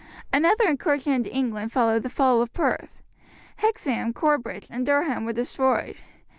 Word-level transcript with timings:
Another 0.33 0.67
incursion 0.67 1.13
into 1.13 1.31
England 1.31 1.71
followed 1.71 2.01
the 2.01 2.09
fall 2.09 2.41
of 2.41 2.51
Perth. 2.53 3.03
Hexham, 3.57 4.13
Corbridge, 4.13 4.65
and 4.71 4.83
Durham 4.83 5.25
were 5.25 5.33
destroyed. 5.33 5.97